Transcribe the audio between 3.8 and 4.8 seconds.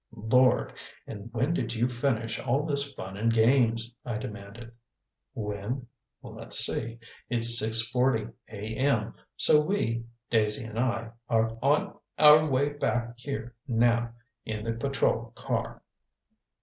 I demanded.